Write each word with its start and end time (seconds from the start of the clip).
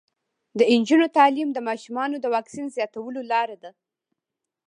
د 0.57 0.59
نجونو 0.81 1.05
تعلیم 1.17 1.49
د 1.53 1.59
ماشومانو 1.67 2.15
واکسین 2.35 2.65
زیاتولو 2.75 3.21
لاره 3.31 3.57
ده. 3.63 3.71